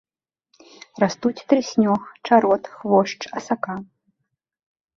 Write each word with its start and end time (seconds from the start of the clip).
Растуць 1.03 1.41
трыснёг, 1.53 1.99
чарот, 2.29 2.63
хвошч, 2.81 3.19
асака. 3.43 3.75